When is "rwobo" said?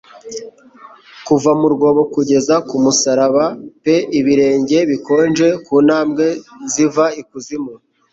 1.73-2.01